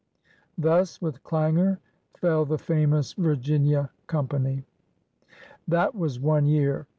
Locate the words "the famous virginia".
2.43-3.91